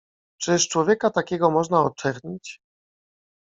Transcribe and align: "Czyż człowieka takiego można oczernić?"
"Czyż 0.41 0.67
człowieka 0.67 1.09
takiego 1.09 1.51
można 1.51 1.81
oczernić?" 1.83 2.59